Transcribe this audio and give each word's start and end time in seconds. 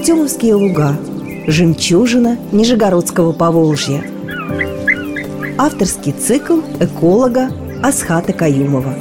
Артемовские 0.00 0.54
луга. 0.54 0.96
Жемчужина 1.46 2.38
Нижегородского 2.52 3.32
Поволжья. 3.32 4.02
Авторский 5.58 6.12
цикл 6.12 6.60
эколога 6.80 7.50
Асхата 7.82 8.32
Каюмова. 8.32 8.94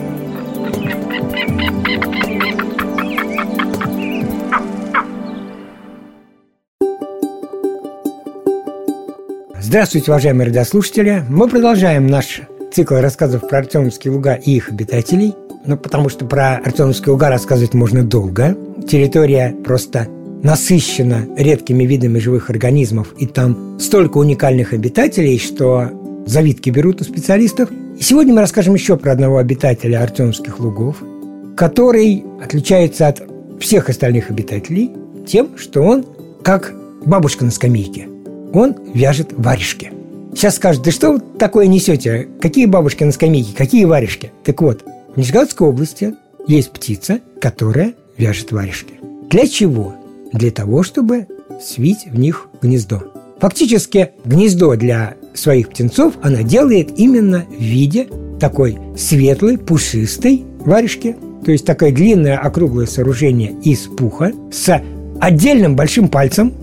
Здравствуйте, 9.57 10.11
уважаемые 10.11 10.47
радиослушатели! 10.47 11.23
Мы 11.29 11.47
продолжаем 11.47 12.07
наш 12.07 12.41
цикл 12.73 12.95
рассказов 12.95 13.47
про 13.47 13.59
Артемовские 13.59 14.11
луга 14.11 14.34
и 14.34 14.52
их 14.52 14.68
обитателей. 14.68 15.34
Ну, 15.66 15.78
потому 15.78 16.10
что 16.10 16.25
про 16.25 16.57
Артемовские 16.57 17.14
луга 17.14 17.29
рассказывать 17.29 17.74
можно 17.74 18.04
долго. 18.04 18.57
Территория 18.86 19.56
просто 19.64 20.10
насыщена 20.43 21.28
редкими 21.38 21.84
видами 21.84 22.20
живых 22.20 22.50
организмов, 22.50 23.14
и 23.18 23.25
там 23.25 23.80
столько 23.80 24.18
уникальных 24.18 24.74
обитателей, 24.74 25.38
что 25.39 25.89
завидки 26.25 26.70
берут 26.70 27.02
у 27.02 27.04
специалистов. 27.04 27.70
И 27.97 28.04
сегодня 28.04 28.34
мы 28.34 28.42
расскажем 28.42 28.74
еще 28.74 28.97
про 28.97 29.11
одного 29.11 29.38
обитателя 29.38 30.02
Артемских 30.02 30.60
лугов, 30.60 30.97
который 31.56 32.23
отличается 32.42 33.08
от 33.08 33.22
всех 33.59 33.89
остальных 33.89 34.30
обитателей 34.30 34.92
тем, 35.28 35.58
что 35.58 35.81
он 35.81 36.06
как 36.44 36.73
бабушка 37.06 37.45
на 37.45 37.52
скамейке– 37.52 38.08
он 38.53 38.75
вяжет 38.94 39.30
варежки. 39.33 39.92
Сейчас 40.33 40.56
скажут, 40.56 40.83
да 40.83 40.92
что 40.92 41.14
вы 41.14 41.19
такое 41.19 41.67
несете? 41.67 42.28
Какие 42.42 42.66
бабушки 42.66 43.03
на 43.03 43.11
скамейке, 43.11 43.56
какие 43.56 43.86
варежки? 43.86 44.31
Так 44.44 44.61
вот, 44.61 44.83
в 45.16 45.17
Нижегородской 45.17 45.67
области 45.67 46.14
есть 46.47 46.72
птица, 46.72 47.19
которая 47.41 47.94
вяжет 48.17 48.52
варежки. 48.52 48.95
Для 49.30 49.47
чего? 49.47 49.95
Для 50.33 50.52
того, 50.52 50.83
чтобы 50.83 51.27
свить 51.61 52.05
в 52.05 52.17
них 52.17 52.47
гнездо. 52.61 53.03
Фактически 53.39 54.11
гнездо 54.25 54.75
для 54.75 55.16
своих 55.33 55.69
птенцов 55.69 56.16
она 56.22 56.44
делает 56.44 56.97
именно 56.97 57.45
в 57.49 57.61
виде 57.61 58.08
такой 58.39 58.77
светлой, 58.97 59.57
пушистой 59.57 60.44
варежки. 60.59 61.16
То 61.45 61.52
есть 61.52 61.66
такое 61.66 61.91
длинное 61.91 62.38
округлое 62.38 62.85
сооружение 62.85 63.53
из 63.63 63.80
пуха 63.80 64.33
с 64.52 64.81
отдельным 65.19 65.75
большим 65.75 66.09
пальцем, 66.09 66.53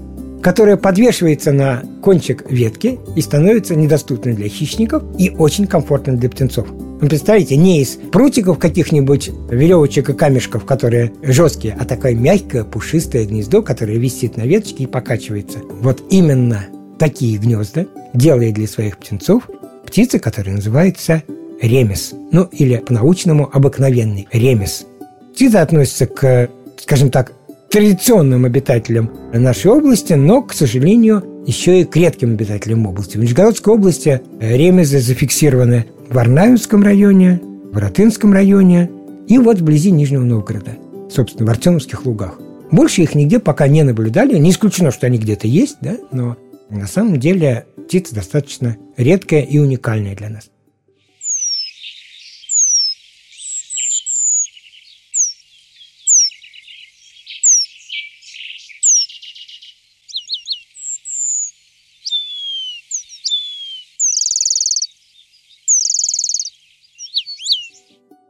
которая 0.43 0.77
подвешивается 0.77 1.53
на 1.53 1.83
кончик 2.03 2.51
ветки 2.51 2.99
и 3.17 3.21
становится 3.21 3.75
недоступной 3.75 4.35
для 4.35 4.49
хищников 4.49 5.03
и 5.19 5.31
очень 5.31 5.67
комфортной 5.67 6.17
для 6.17 6.29
птенцов. 6.29 6.69
Вы 6.99 7.09
представляете, 7.09 7.57
не 7.57 7.83
из 7.83 7.99
прутиков 8.11 8.59
каких-нибудь, 8.59 9.31
веревочек 9.51 10.09
и 10.09 10.15
камешков, 10.15 10.65
которые 10.65 11.13
жесткие, 11.23 11.77
а 11.79 11.85
такое 11.85 12.15
мягкое, 12.15 12.65
пушистое 12.65 13.27
гнездо, 13.27 13.61
которое 13.63 13.99
висит 13.99 14.39
на 14.39 14.43
веточке 14.43 14.85
и 14.85 14.87
покачивается. 14.87 15.59
Вот 15.83 16.03
именно 16.09 16.65
такие 16.99 17.37
гнезда 17.37 17.87
делает 18.15 18.55
для 18.55 18.67
своих 18.67 18.97
птенцов 18.97 19.51
птица, 19.87 20.19
которая 20.19 20.57
называется 20.57 21.23
ремес. 21.61 22.15
Ну, 22.33 22.49
или 22.51 22.79
по-научному 22.79 23.51
обыкновенный 23.53 24.27
ремес. 24.33 24.87
Птица 25.35 25.61
относится 25.61 26.07
к, 26.07 26.49
скажем 26.81 27.11
так, 27.11 27.33
традиционным 27.71 28.47
обитателям 28.47 29.11
нашей 29.35 29.71
области, 29.71 30.15
но, 30.15 30.41
к 30.41 30.55
сожалению, 30.55 31.23
еще 31.47 31.83
и 31.83 31.85
к 31.85 31.95
редким 31.95 32.33
обитателям 32.33 32.87
области. 32.87 33.19
В 33.19 33.21
Нижегородской 33.21 33.75
области 33.75 34.23
ремезы 34.41 34.99
зафиксированы 34.99 35.87
в 36.09 36.19
Арнаевском 36.19 36.83
районе, 36.83 37.41
в 37.73 37.77
Ратынском 37.77 38.33
районе 38.33 38.91
и 39.27 39.39
вот 39.39 39.59
вблизи 39.59 39.91
Нижнего 39.91 40.23
Новгорода, 40.23 40.77
собственно, 41.11 41.47
в 41.47 41.51
Артемовских 41.51 42.07
лугах. 42.07 42.41
Больше 42.71 43.03
их 43.03 43.15
нигде 43.15 43.39
пока 43.39 43.69
не 43.69 43.83
наблюдали. 43.83 44.39
Не 44.39 44.51
исключено, 44.51 44.91
что 44.91 45.07
они 45.07 45.19
где-то 45.19 45.47
есть, 45.47 45.79
да, 45.81 45.97
но 46.13 46.37
на 46.71 46.87
самом 46.87 47.19
деле 47.19 47.67
птица 47.87 48.15
достаточно 48.15 48.77
редкая 48.97 49.43
и 49.43 49.59
уникальная 49.59 50.17
для 50.17 50.31
нас. 50.31 50.51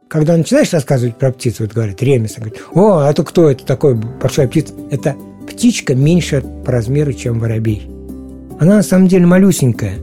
Когда 0.07 0.37
начинаешь 0.37 0.71
рассказывать 0.71 1.17
про 1.17 1.31
птицу, 1.31 1.63
вот 1.63 1.73
говорят, 1.73 2.01
ремес, 2.01 2.35
говорит, 2.37 2.61
о, 2.73 3.01
это 3.01 3.23
кто 3.25 3.49
это 3.49 3.65
такой 3.65 3.95
большая 3.95 4.47
птица? 4.47 4.73
Это 4.89 5.15
птичка 5.49 5.95
меньше 5.95 6.41
по 6.65 6.71
размеру, 6.71 7.11
чем 7.11 7.39
воробей. 7.39 7.89
Она 8.59 8.77
на 8.77 8.83
самом 8.83 9.07
деле 9.09 9.25
малюсенькая. 9.25 9.95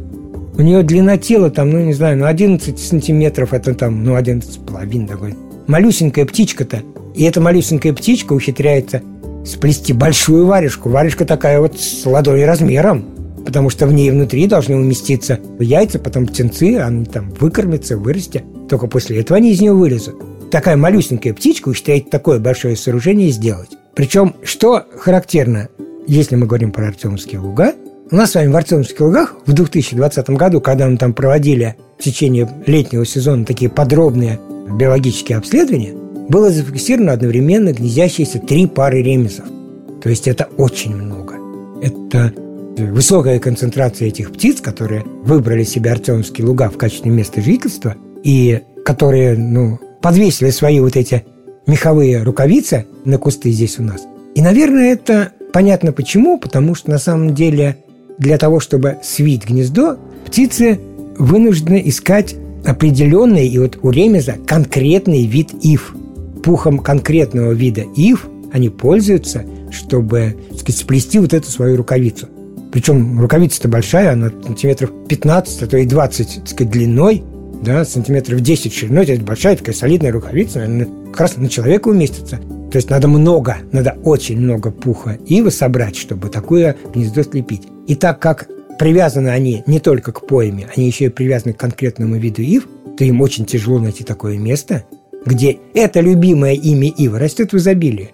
У 0.57 0.61
нее 0.61 0.83
длина 0.83 1.17
тела 1.17 1.51
там, 1.51 1.71
ну, 1.71 1.81
не 1.81 1.95
знаю, 1.95 2.19
ну, 2.19 2.27
11 2.27 2.79
сантиметров, 2.79 3.55
это 3.55 3.75
там, 3.75 4.05
ну, 4.05 4.15
11 4.15 4.53
с 4.53 4.57
половиной 4.59 5.09
такой. 5.09 5.35
Малюсенькая 5.67 6.27
птичка-то. 6.27 6.83
И 7.15 7.25
эта 7.25 7.41
малюсенькая 7.41 7.95
птичка 7.95 8.35
ухитряется 8.35 9.01
сплести 9.47 9.95
большую 9.95 10.47
варежку. 10.47 10.91
Варежка 10.91 11.25
такая 11.25 11.61
вот 11.61 11.81
с 11.81 12.05
ладонь 12.05 12.45
размером 12.45 13.15
потому 13.45 13.71
что 13.71 13.87
в 13.87 13.93
ней 13.93 14.11
внутри 14.11 14.47
должны 14.47 14.75
уместиться 14.75 15.39
яйца, 15.59 15.99
потом 15.99 16.27
птенцы, 16.27 16.79
они 16.79 17.05
там 17.05 17.31
выкормятся, 17.39 17.97
вырастят. 17.97 18.43
Только 18.75 18.89
после 18.89 19.21
этого 19.21 19.37
они 19.37 19.53
из 19.53 19.61
нее 19.61 19.73
вылезут. 19.73 20.17
Такая 20.51 20.77
малюсенькая 20.77 21.33
птичка 21.33 21.73
считает 21.73 22.11
такое 22.11 22.41
большое 22.41 22.75
сооружение 22.75 23.31
сделать. 23.31 23.69
Причем, 23.95 24.35
что 24.43 24.83
характерно, 24.99 25.69
если 26.09 26.35
мы 26.35 26.49
говорим 26.49 26.73
про 26.73 26.89
Артемовские 26.89 27.39
луга, 27.39 27.75
у 28.11 28.17
нас 28.17 28.33
с 28.33 28.35
вами 28.35 28.51
в 28.51 28.57
Артемовских 28.57 28.99
лугах 28.99 29.37
в 29.47 29.53
2020 29.53 30.31
году, 30.31 30.61
когда 30.61 30.89
мы 30.89 30.97
там 30.97 31.13
проводили 31.13 31.77
в 32.01 32.03
течение 32.03 32.51
летнего 32.67 33.07
сезона 33.07 33.45
такие 33.45 33.71
подробные 33.71 34.41
биологические 34.77 35.39
обследования, 35.39 35.95
было 36.29 36.51
зафиксировано 36.51 37.13
одновременно 37.13 37.73
гнездящиеся 37.73 38.41
три 38.41 38.67
пары 38.67 39.03
ремесов. 39.03 39.45
То 40.03 40.09
есть 40.09 40.27
это 40.27 40.49
очень 40.57 40.97
много. 40.97 41.37
Это 41.81 42.33
высокая 42.77 43.39
концентрация 43.39 44.09
этих 44.09 44.33
птиц, 44.33 44.61
которые 44.61 45.05
выбрали 45.23 45.63
себе 45.63 45.93
Артемовские 45.93 46.49
луга 46.49 46.71
в 46.71 46.77
качестве 46.77 47.13
места 47.13 47.41
жительства, 47.41 47.95
и 48.25 48.63
которые, 48.85 49.39
ну, 49.39 49.79
подвесили 50.03 50.51
свои 50.51 50.81
вот 50.81 50.97
эти 50.97 51.25
меховые 51.67 52.23
рукавицы 52.23 52.87
на 53.05 53.19
кусты 53.19 53.51
здесь 53.51 53.79
у 53.79 53.83
нас. 53.83 54.03
И, 54.35 54.43
наверное, 54.43 54.93
это 54.93 55.33
понятно 55.53 55.93
почему, 55.93 56.39
потому 56.39 56.75
что 56.75 56.91
на 56.91 56.99
самом 56.99 57.35
деле 57.35 57.77
для 58.19 58.39
того, 58.39 58.59
чтобы 58.59 58.99
свить 59.03 59.47
гнездо, 59.47 59.97
птицы 60.27 60.81
вынуждены 61.17 61.81
искать 61.85 62.35
определенный, 62.65 63.47
и 63.47 63.59
вот 63.59 63.79
у 63.83 63.91
ремеза 63.91 64.35
конкретный 64.47 65.27
вид 65.27 65.51
ив. 65.63 65.95
Пухом 66.43 66.79
конкретного 66.79 67.53
вида 67.53 67.85
ив 67.97 68.27
они 68.53 68.69
пользуются, 68.69 69.45
чтобы 69.71 70.37
сказать, 70.53 70.77
сплести 70.77 71.19
вот 71.19 71.33
эту 71.35 71.51
свою 71.51 71.77
рукавицу. 71.77 72.29
Причем 72.73 73.21
рукавица-то 73.21 73.69
большая, 73.69 74.13
она 74.13 74.31
сантиметров 74.45 74.91
15, 75.09 75.63
а 75.63 75.67
то 75.67 75.77
и 75.77 75.87
20 75.87 76.35
так 76.35 76.49
сказать, 76.49 76.73
длиной, 76.73 77.23
да, 77.65 77.85
сантиметров 77.85 78.41
10 78.41 78.73
шириной, 78.73 79.07
это 79.07 79.25
большая 79.25 79.57
такая 79.57 79.75
солидная 79.75 80.13
рукавица, 80.13 80.61
наверное, 80.61 80.89
как 81.11 81.21
раз 81.21 81.37
на 81.37 81.49
человека 81.49 81.89
уместится. 81.89 82.39
То 82.71 82.77
есть 82.77 82.91
надо 82.91 83.09
много, 83.09 83.59
надо 83.73 83.97
очень 84.05 84.39
много 84.39 84.71
пуха 84.71 85.19
ивы 85.27 85.51
собрать, 85.51 85.97
чтобы 85.97 86.29
такое 86.29 86.77
гнездо 86.93 87.23
слепить. 87.23 87.63
И 87.87 87.95
так 87.95 88.21
как 88.21 88.49
привязаны 88.79 89.29
они 89.29 89.63
не 89.67 89.81
только 89.81 90.13
к 90.13 90.27
поэме, 90.27 90.69
они 90.75 90.87
еще 90.87 91.07
и 91.07 91.09
привязаны 91.09 91.55
к 91.55 91.59
конкретному 91.59 92.17
виду 92.17 92.43
ив, 92.43 92.69
то 92.97 93.05
им 93.05 93.21
очень 93.21 93.47
тяжело 93.47 93.79
найти 93.79 94.05
такое 94.05 94.39
место, 94.39 94.85
где 95.25 95.59
это 95.75 96.01
любимое 96.01 96.55
имя 96.55 96.89
ива 96.89 97.19
растет 97.19 97.53
в 97.53 97.57
изобилии. 97.57 98.11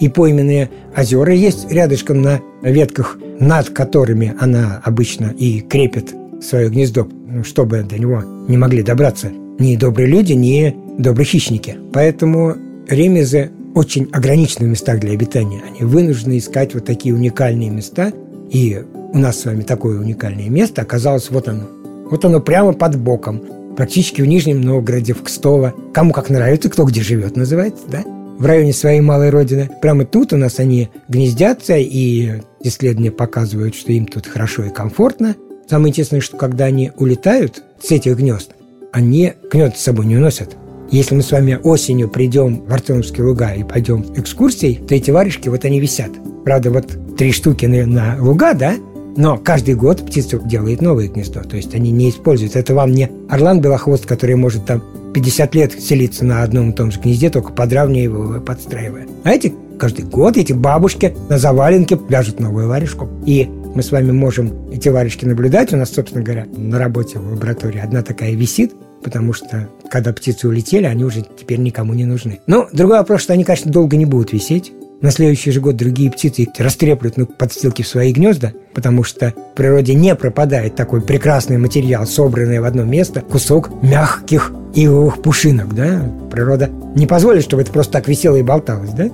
И 0.00 0.08
пойменные 0.08 0.70
озера 0.96 1.34
есть 1.34 1.70
рядышком 1.70 2.22
на 2.22 2.40
ветках, 2.62 3.18
над 3.40 3.70
которыми 3.70 4.34
она 4.40 4.80
обычно 4.84 5.34
и 5.36 5.60
крепит 5.60 6.14
свое 6.40 6.68
гнездо, 6.68 7.06
ну, 7.26 7.44
чтобы 7.44 7.82
до 7.82 7.98
него 7.98 8.22
не 8.48 8.56
могли 8.56 8.82
добраться 8.82 9.30
ни 9.58 9.76
добрые 9.76 10.08
люди, 10.08 10.32
ни 10.32 10.74
добрые 10.98 11.26
хищники. 11.26 11.76
Поэтому 11.92 12.54
ремезы 12.88 13.50
очень 13.74 14.08
ограничены 14.12 14.66
в 14.66 14.70
местах 14.70 15.00
для 15.00 15.12
обитания. 15.12 15.62
Они 15.68 15.88
вынуждены 15.88 16.38
искать 16.38 16.74
вот 16.74 16.84
такие 16.84 17.14
уникальные 17.14 17.70
места. 17.70 18.12
И 18.50 18.80
у 19.12 19.18
нас 19.18 19.40
с 19.40 19.44
вами 19.44 19.62
такое 19.62 20.00
уникальное 20.00 20.48
место 20.48 20.82
оказалось 20.82 21.30
вот 21.30 21.48
оно. 21.48 21.64
Вот 22.10 22.24
оно 22.24 22.40
прямо 22.40 22.72
под 22.72 22.96
боком. 22.96 23.42
Практически 23.76 24.22
в 24.22 24.26
Нижнем 24.26 24.60
Новгороде, 24.60 25.12
в 25.12 25.22
Кстово. 25.22 25.74
Кому 25.92 26.12
как 26.12 26.30
нравится, 26.30 26.70
кто 26.70 26.84
где 26.84 27.02
живет, 27.02 27.36
называется, 27.36 27.82
да? 27.88 28.04
в 28.38 28.46
районе 28.46 28.72
своей 28.72 29.00
малой 29.00 29.30
родины. 29.30 29.68
Прямо 29.82 30.04
тут 30.04 30.32
у 30.32 30.36
нас 30.36 30.60
они 30.60 30.90
гнездятся, 31.08 31.76
и 31.76 32.40
исследования 32.60 33.10
показывают, 33.10 33.74
что 33.74 33.92
им 33.92 34.06
тут 34.06 34.26
хорошо 34.26 34.64
и 34.64 34.70
комфортно. 34.70 35.34
Самое 35.68 35.90
интересное, 35.90 36.20
что 36.20 36.36
когда 36.38 36.64
они 36.64 36.92
улетают 36.96 37.62
с 37.82 37.90
этих 37.90 38.16
гнезд, 38.16 38.52
они 38.92 39.34
гнезд 39.52 39.76
с 39.76 39.82
собой 39.82 40.06
не 40.06 40.16
уносят. 40.16 40.56
Если 40.90 41.14
мы 41.14 41.22
с 41.22 41.30
вами 41.30 41.60
осенью 41.62 42.08
придем 42.08 42.64
в 42.64 42.72
Артемовские 42.72 43.26
луга 43.26 43.52
и 43.52 43.62
пойдем 43.62 44.06
экскурсией, 44.16 44.76
то 44.76 44.94
эти 44.94 45.10
варежки, 45.10 45.50
вот 45.50 45.66
они 45.66 45.78
висят. 45.78 46.10
Правда, 46.44 46.70
вот 46.70 46.86
три 47.18 47.32
штуки 47.32 47.66
на, 47.66 47.84
на 47.84 48.16
луга, 48.22 48.54
да, 48.54 48.76
но 49.18 49.36
каждый 49.36 49.74
год 49.74 50.06
птица 50.06 50.38
делает 50.38 50.80
новое 50.80 51.08
гнездо. 51.08 51.40
То 51.42 51.56
есть 51.56 51.74
они 51.74 51.90
не 51.90 52.08
используют. 52.08 52.56
Это 52.56 52.74
вам 52.74 52.92
не 52.92 53.10
орлан 53.28 53.60
белохвост, 53.60 54.06
который 54.06 54.36
может 54.36 54.64
там 54.64 54.82
50 55.12 55.54
лет 55.54 55.72
селиться 55.72 56.24
на 56.24 56.42
одном 56.42 56.70
и 56.70 56.72
том 56.72 56.90
же 56.90 57.00
гнезде, 57.00 57.28
только 57.28 57.52
подравнивая 57.52 58.04
его, 58.04 58.40
подстраивая. 58.40 59.06
А 59.24 59.32
эти 59.32 59.52
каждый 59.78 60.06
год 60.06 60.38
эти 60.38 60.54
бабушки 60.54 61.14
на 61.28 61.38
заваленке 61.38 61.98
вяжут 62.08 62.40
новую 62.40 62.68
варежку. 62.68 63.08
И 63.26 63.50
мы 63.74 63.82
с 63.82 63.92
вами 63.92 64.10
можем 64.10 64.70
эти 64.72 64.88
варежки 64.88 65.24
наблюдать. 65.24 65.72
У 65.72 65.76
нас, 65.76 65.90
собственно 65.92 66.24
говоря, 66.24 66.46
на 66.56 66.78
работе 66.78 67.18
в 67.18 67.30
лаборатории 67.30 67.80
одна 67.80 68.02
такая 68.02 68.32
висит, 68.32 68.74
потому 69.02 69.32
что 69.32 69.68
когда 69.90 70.12
птицы 70.12 70.48
улетели, 70.48 70.84
они 70.84 71.04
уже 71.04 71.24
теперь 71.38 71.58
никому 71.58 71.94
не 71.94 72.04
нужны. 72.04 72.40
Но 72.46 72.68
другой 72.72 72.98
вопрос, 72.98 73.22
что 73.22 73.32
они, 73.32 73.44
конечно, 73.44 73.70
долго 73.70 73.96
не 73.96 74.06
будут 74.06 74.32
висеть. 74.32 74.72
На 75.00 75.12
следующий 75.12 75.52
же 75.52 75.60
год 75.60 75.76
другие 75.76 76.10
птицы 76.10 76.48
растреплют 76.58 77.16
ну, 77.16 77.26
подстилки 77.26 77.82
в 77.82 77.88
свои 77.88 78.12
гнезда, 78.12 78.52
потому 78.74 79.04
что 79.04 79.32
в 79.52 79.56
природе 79.56 79.94
не 79.94 80.14
пропадает 80.16 80.74
такой 80.74 81.00
прекрасный 81.00 81.56
материал, 81.56 82.04
собранный 82.04 82.58
в 82.58 82.64
одно 82.64 82.82
место, 82.82 83.20
кусок 83.20 83.70
мягких 83.80 84.52
ивовых 84.74 85.22
пушинок, 85.22 85.72
да? 85.72 86.02
Природа 86.32 86.68
не 86.96 87.06
позволит, 87.06 87.44
чтобы 87.44 87.62
это 87.62 87.70
просто 87.70 87.92
так 87.92 88.08
висело 88.08 88.36
и 88.36 88.42
болталось, 88.42 88.90
да? 88.90 89.08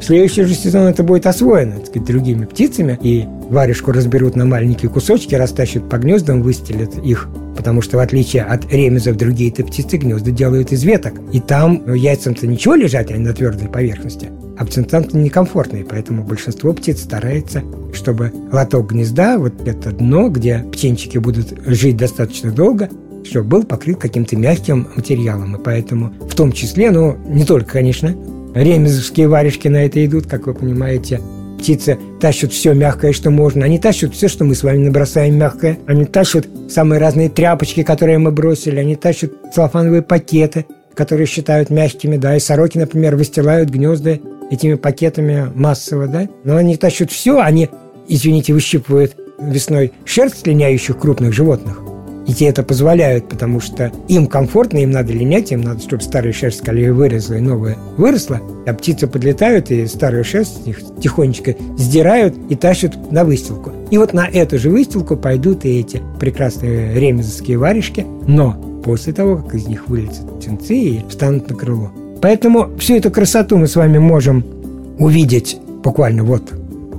В 0.00 0.02
следующий 0.02 0.42
же 0.44 0.54
сезон 0.54 0.86
это 0.86 1.02
будет 1.02 1.26
освоено 1.26 1.76
так 1.76 1.86
сказать, 1.86 2.06
другими 2.06 2.44
птицами, 2.44 2.98
и 3.02 3.26
варежку 3.50 3.92
разберут 3.92 4.36
на 4.36 4.44
маленькие 4.44 4.90
кусочки, 4.90 5.34
растащат 5.34 5.88
по 5.88 5.98
гнездам, 5.98 6.42
выстелят 6.42 6.96
их 6.98 7.28
потому 7.58 7.82
что 7.82 7.96
в 7.96 8.00
отличие 8.00 8.44
от 8.44 8.72
ремезов 8.72 9.16
другие-то 9.16 9.64
птицы 9.64 9.96
гнезда 9.96 10.30
делают 10.30 10.70
из 10.70 10.84
веток. 10.84 11.14
И 11.32 11.40
там 11.40 11.92
яйцам-то 11.92 12.46
ничего 12.46 12.76
лежать, 12.76 13.10
они 13.10 13.24
на 13.24 13.34
твердой 13.34 13.68
поверхности. 13.68 14.28
А 14.56 14.64
птенцам-то 14.64 15.16
некомфортные, 15.18 15.84
поэтому 15.84 16.22
большинство 16.22 16.72
птиц 16.72 17.02
старается, 17.02 17.64
чтобы 17.92 18.32
лоток 18.52 18.92
гнезда, 18.92 19.38
вот 19.38 19.66
это 19.66 19.90
дно, 19.90 20.28
где 20.28 20.64
птенчики 20.72 21.18
будут 21.18 21.52
жить 21.66 21.96
достаточно 21.96 22.52
долго, 22.52 22.90
чтобы 23.24 23.48
был 23.48 23.64
покрыт 23.64 23.98
каким-то 23.98 24.36
мягким 24.36 24.86
материалом. 24.94 25.56
И 25.56 25.62
поэтому 25.62 26.12
в 26.20 26.36
том 26.36 26.52
числе, 26.52 26.92
ну, 26.92 27.16
не 27.26 27.44
только, 27.44 27.72
конечно, 27.72 28.14
ремезовские 28.54 29.26
варежки 29.26 29.66
на 29.66 29.84
это 29.84 30.04
идут, 30.06 30.28
как 30.28 30.46
вы 30.46 30.54
понимаете, 30.54 31.20
птицы 31.58 31.98
тащат 32.20 32.52
все 32.52 32.72
мягкое, 32.74 33.12
что 33.12 33.30
можно. 33.30 33.64
Они 33.64 33.78
тащат 33.78 34.14
все, 34.14 34.28
что 34.28 34.44
мы 34.44 34.54
с 34.54 34.62
вами 34.62 34.78
набросаем 34.78 35.36
мягкое. 35.36 35.78
Они 35.86 36.04
тащат 36.04 36.46
самые 36.68 37.00
разные 37.00 37.28
тряпочки, 37.28 37.82
которые 37.82 38.18
мы 38.18 38.30
бросили. 38.30 38.78
Они 38.78 38.96
тащат 38.96 39.32
целлофановые 39.54 40.02
пакеты, 40.02 40.66
которые 40.94 41.26
считают 41.26 41.70
мягкими, 41.70 42.16
да. 42.16 42.36
И 42.36 42.40
сороки, 42.40 42.78
например, 42.78 43.16
выстилают 43.16 43.70
гнезда 43.70 44.18
этими 44.50 44.74
пакетами 44.74 45.50
массово, 45.54 46.06
да. 46.06 46.28
Но 46.44 46.56
они 46.56 46.76
тащат 46.76 47.10
все, 47.10 47.40
они, 47.40 47.68
извините, 48.08 48.52
выщипывают 48.54 49.16
весной 49.38 49.92
шерсть 50.04 50.46
линяющих 50.46 50.98
крупных 50.98 51.32
животных. 51.32 51.87
И 52.28 52.34
те 52.34 52.44
это 52.44 52.62
позволяют, 52.62 53.26
потому 53.26 53.58
что 53.58 53.90
им 54.06 54.26
комфортно, 54.26 54.78
им 54.78 54.90
надо 54.90 55.14
линять, 55.14 55.50
им 55.50 55.62
надо, 55.62 55.80
чтобы 55.80 56.02
старая 56.02 56.32
шерсть 56.34 56.58
скорее 56.58 56.92
выросла 56.92 57.34
и 57.34 57.40
новая 57.40 57.78
выросла. 57.96 58.40
А 58.66 58.74
птицы 58.74 59.06
подлетают, 59.06 59.70
и 59.70 59.86
старую 59.86 60.24
шерсть 60.24 60.66
их 60.66 60.78
тихонечко 61.00 61.56
сдирают 61.78 62.36
и 62.50 62.54
тащат 62.54 63.10
на 63.10 63.24
выстилку. 63.24 63.72
И 63.90 63.96
вот 63.96 64.12
на 64.12 64.28
эту 64.28 64.58
же 64.58 64.68
выстилку 64.68 65.16
пойдут 65.16 65.64
и 65.64 65.80
эти 65.80 66.02
прекрасные 66.20 67.00
ремезовские 67.00 67.56
варежки, 67.56 68.04
но 68.26 68.52
после 68.84 69.14
того, 69.14 69.38
как 69.38 69.54
из 69.54 69.66
них 69.66 69.88
вылетят 69.88 70.38
птенцы 70.38 70.74
и 70.74 71.00
встанут 71.08 71.48
на 71.48 71.56
крыло. 71.56 71.90
Поэтому 72.20 72.76
всю 72.78 72.96
эту 72.96 73.10
красоту 73.10 73.56
мы 73.56 73.66
с 73.66 73.74
вами 73.74 73.96
можем 73.96 74.44
увидеть 74.98 75.56
буквально 75.82 76.24
вот 76.24 76.52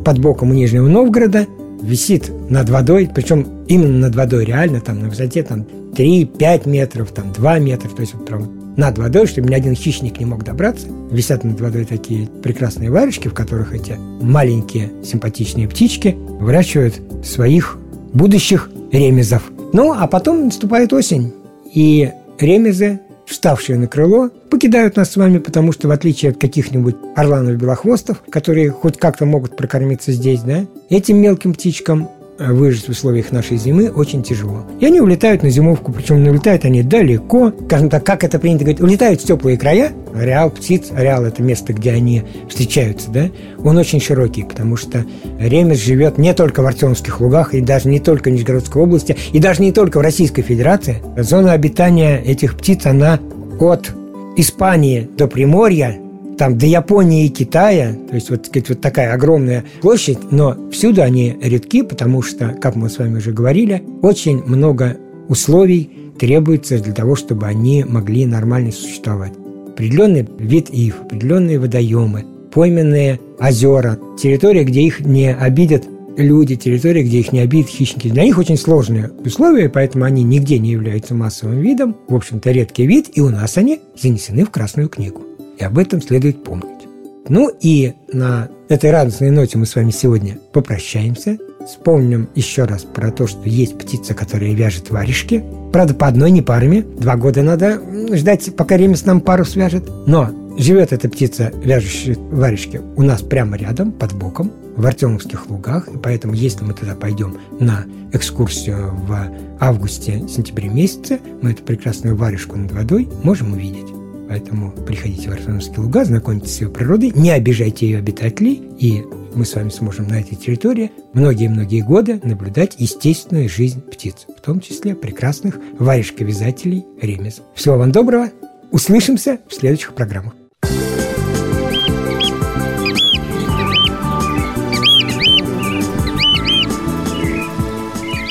под 0.04 0.18
боком 0.18 0.50
у 0.50 0.54
Нижнего 0.56 0.88
Новгорода– 0.88 1.46
висит 1.82 2.32
над 2.50 2.70
водой, 2.70 3.10
причем 3.14 3.66
именно 3.68 4.08
над 4.08 4.16
водой, 4.16 4.46
реально 4.46 4.82
там 4.82 5.00
на 5.00 5.10
высоте 5.10 5.44
там 5.44 5.66
3-5 5.94 6.70
метров, 6.70 7.12
там 7.12 7.32
2 7.34 7.60
метра, 7.60 7.90
то 7.90 8.02
есть 8.02 8.14
вот 8.14 8.26
прям 8.26 8.60
над 8.78 8.98
водой, 8.98 9.28
чтобы 9.28 9.50
ни 9.50 9.56
один 9.56 9.76
хищник 9.76 10.20
не 10.20 10.26
мог 10.26 10.44
добраться. 10.44 10.88
Висят 11.12 11.44
над 11.44 11.60
водой 11.60 11.86
такие 11.86 12.28
прекрасные 12.28 12.90
варежки, 12.90 13.28
в 13.28 13.34
которых 13.34 13.74
эти 13.74 13.98
маленькие 14.22 14.92
симпатичные 15.04 15.68
птички 15.68 16.16
выращивают 16.40 17.02
своих 17.24 17.78
будущих 18.14 18.70
ремезов. 18.92 19.52
Ну, 19.74 19.94
а 19.94 20.08
потом 20.08 20.46
наступает 20.46 20.94
осень, 20.94 21.34
и 21.74 22.12
ремезы 22.40 23.02
вставшие 23.30 23.78
на 23.78 23.88
крыло, 23.88 24.30
покидают 24.50 24.96
нас 24.96 25.12
с 25.12 25.16
вами, 25.16 25.38
потому 25.38 25.72
что 25.72 25.88
в 25.88 25.92
отличие 25.92 26.32
от 26.32 26.40
каких-нибудь 26.40 26.96
орланов-белохвостов, 27.16 28.22
которые 28.30 28.72
хоть 28.72 28.98
как-то 28.98 29.26
могут 29.26 29.56
прокормиться 29.56 30.12
здесь, 30.12 30.42
да, 30.42 30.66
этим 30.90 31.18
мелким 31.18 31.54
птичкам 31.54 32.10
выжить 32.40 32.86
в 32.86 32.90
условиях 32.90 33.32
нашей 33.32 33.58
зимы 33.58 33.92
очень 33.92 34.24
тяжело. 34.24 34.64
И 34.80 34.86
они 34.86 35.02
улетают 35.02 35.44
на 35.44 35.50
зимовку, 35.50 35.92
причем 35.92 36.26
улетают 36.28 36.66
они 36.66 36.84
далеко, 36.84 37.54
скажем 37.66 37.90
так, 37.90 38.04
как 38.06 38.24
это 38.24 38.40
принято 38.40 38.64
говорить, 38.64 38.82
улетают 38.82 39.22
в 39.22 39.26
теплые 39.26 39.58
края. 39.58 39.92
Ареал 40.14 40.50
птиц, 40.50 40.88
ареал– 40.96 41.26
это 41.26 41.44
место, 41.44 41.74
где 41.74 41.92
они 41.92 42.24
встречаются, 42.50 43.12
да, 43.12 43.30
он 43.64 43.78
очень 43.78 44.02
широкий, 44.02 44.44
потому 44.44 44.76
что 44.76 45.06
ремес 45.40 45.80
живет 45.80 46.18
не 46.18 46.34
только 46.34 46.62
в 46.62 46.66
Артемских 46.66 47.22
лугах, 47.22 47.54
и 47.54 47.62
даже 47.62 47.90
не 47.90 48.00
только 48.00 48.30
в 48.30 48.34
Нижегородской 48.34 48.82
области, 48.82 49.16
и 49.32 49.40
даже 49.40 49.62
не 49.62 49.72
только 49.72 50.00
в 50.00 50.02
Российской 50.02 50.42
Федерации. 50.42 51.04
Зона 51.18 51.54
обитания 51.54 52.22
этих 52.22 52.58
птиц, 52.58 52.86
она 52.86 53.20
от 53.60 53.92
Испании 54.36 55.10
до 55.18 55.28
Приморья 55.28 55.98
там 56.40 56.58
до 56.58 56.66
Японии 56.66 57.26
и 57.26 57.30
Китая, 57.30 57.94
то 58.08 58.16
есть 58.16 58.30
вот, 58.30 58.46
сказать, 58.46 58.70
вот 58.70 58.80
такая 58.80 59.14
огромная 59.14 59.66
площадь, 59.82 60.32
но 60.32 60.56
всюду 60.72 61.04
они 61.04 61.38
редки, 61.42 61.84
потому 61.84 62.22
что, 62.22 62.56
как 62.62 62.78
мы 62.78 62.90
с 62.90 62.98
вами 62.98 63.18
уже 63.18 63.34
говорили, 63.34 63.84
очень 64.02 64.42
много 64.46 64.96
условий 65.28 66.14
требуется 66.18 66.80
для 66.80 66.94
того, 66.94 67.18
чтобы 67.18 67.46
они 67.46 67.84
могли 67.84 68.26
нормально 68.26 68.72
существовать. 68.72 69.34
Определенный 69.68 70.26
вид 70.40 70.70
ив, 70.70 71.02
определенные 71.02 71.60
водоемы, 71.60 72.26
пойменные 72.54 73.20
озера, 73.38 74.00
территория, 74.18 74.64
где 74.64 74.82
их 74.82 75.02
не 75.02 75.34
обидят 75.34 75.84
люди, 76.16 76.56
территория, 76.56 77.04
где 77.04 77.20
их 77.20 77.34
не 77.34 77.42
обидят 77.42 77.70
хищники. 77.70 78.08
Для 78.08 78.24
них 78.24 78.38
очень 78.38 78.58
сложные 78.58 79.12
условия, 79.26 79.68
поэтому 79.68 80.06
они 80.06 80.24
нигде 80.24 80.58
не 80.58 80.72
являются 80.72 81.14
массовым 81.14 81.60
видом. 81.60 81.98
В 82.08 82.16
общем-то, 82.16 82.50
редкий 82.52 82.86
вид, 82.86 83.10
и 83.14 83.20
у 83.20 83.30
нас 83.30 83.58
они 83.58 83.82
занесены 84.02 84.46
в 84.46 84.52
Красную 84.52 84.88
книгу. 84.88 85.29
И 85.60 85.64
об 85.64 85.78
этом 85.78 86.02
следует 86.02 86.44
помнить. 86.44 86.88
Ну 87.28 87.52
и 87.62 87.94
на 88.12 88.50
этой 88.70 88.92
радостной 88.92 89.30
ноте 89.30 89.58
мы 89.58 89.66
с 89.66 89.76
вами 89.76 89.92
сегодня 89.92 90.40
попрощаемся. 90.54 91.38
Вспомним 91.68 92.30
еще 92.34 92.64
раз 92.64 92.84
про 92.84 93.12
то, 93.12 93.28
что 93.28 93.48
есть 93.48 93.78
птица, 93.78 94.14
которая 94.14 94.54
вяжет 94.54 94.90
варежки. 94.90 95.44
Правда, 95.72 95.94
по 95.94 96.08
одной, 96.08 96.32
не 96.32 96.42
парами. 96.42 96.82
Два 96.82 97.18
года 97.18 97.44
надо 97.44 97.82
ждать, 98.16 98.56
пока 98.56 98.78
ремес 98.78 99.06
нам 99.06 99.22
пару 99.22 99.46
свяжет. 99.46 99.84
Но 100.08 100.32
живет 100.58 100.94
эта 100.94 101.10
птица, 101.10 101.52
вяжущая 101.64 102.16
варежки, 102.16 102.82
у 102.96 103.04
нас 103.04 103.22
прямо 103.22 103.58
рядом, 103.58 103.92
под 103.92 104.14
боком, 104.14 104.52
в 104.78 104.86
Артемовских 104.86 105.50
лугах. 105.50 105.88
И 105.90 105.98
поэтому, 105.98 106.34
если 106.34 106.64
мы 106.64 106.74
туда 106.74 106.96
пойдем 106.96 107.38
на 107.60 107.86
экскурсию 108.14 108.96
в 109.08 109.30
августе-сентябре 109.60 110.70
месяце, 110.70 111.20
мы 111.42 111.52
эту 111.52 111.64
прекрасную 111.64 112.16
варежку 112.16 112.58
над 112.58 112.72
водой 112.72 113.08
можем 113.24 113.54
увидеть. 113.54 113.99
Поэтому 114.30 114.72
приходите 114.72 115.28
в 115.28 115.34
Арсеновские 115.34 115.80
луга, 115.80 116.06
знакомьтесь 116.06 116.56
с 116.56 116.62
ее 116.62 116.70
природой, 116.70 117.12
не 117.16 117.32
обижайте 117.32 117.88
ее 117.88 117.98
обитателей, 117.98 118.62
и 118.78 119.04
мы 119.34 119.44
с 119.44 119.56
вами 119.56 119.70
сможем 119.70 120.08
на 120.08 120.22
этой 120.22 120.36
территории 120.36 120.92
многие-многие 121.14 121.82
годы 121.82 122.22
наблюдать 122.24 122.76
естественную 122.78 123.50
жизнь 123.50 123.82
птиц, 123.82 124.28
в 124.38 124.42
том 124.42 124.60
числе 124.60 124.94
прекрасных 124.94 125.60
варежковязателей 125.80 126.86
ремес. 127.02 127.42
Всего 127.56 127.78
вам 127.78 127.92
доброго, 127.92 128.30
услышимся 128.70 129.40
в 129.48 129.54
следующих 129.56 129.96
программах. 129.96 130.36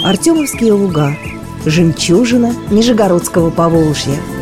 Артемовские 0.05 0.73
луга. 0.75 1.17
Жемчужина 1.67 2.55
Нижегородского 2.71 3.51
Поволжья– 3.51 4.17